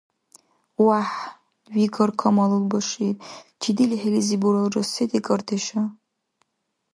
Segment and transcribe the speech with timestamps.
[0.85, 1.21] –ВяхӀ,–
[1.75, 3.15] викӀар Камалул Башир,–
[3.61, 5.81] чиди лихӀилизи буралра се декӀардеша?